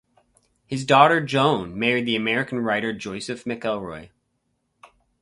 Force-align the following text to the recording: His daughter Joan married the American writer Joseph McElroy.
His 0.65 0.83
daughter 0.83 1.21
Joan 1.23 1.77
married 1.77 2.07
the 2.07 2.15
American 2.15 2.57
writer 2.61 2.91
Joseph 2.91 3.43
McElroy. 3.43 4.09